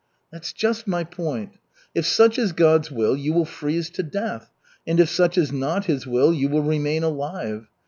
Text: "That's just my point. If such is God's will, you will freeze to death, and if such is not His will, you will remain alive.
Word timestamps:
"That's 0.31 0.51
just 0.51 0.87
my 0.87 1.03
point. 1.03 1.57
If 1.93 2.07
such 2.07 2.39
is 2.39 2.53
God's 2.53 2.89
will, 2.89 3.15
you 3.15 3.33
will 3.33 3.45
freeze 3.45 3.91
to 3.91 4.01
death, 4.01 4.49
and 4.87 4.99
if 4.99 5.09
such 5.09 5.37
is 5.37 5.51
not 5.51 5.85
His 5.85 6.07
will, 6.07 6.33
you 6.33 6.49
will 6.49 6.63
remain 6.63 7.03
alive. 7.03 7.67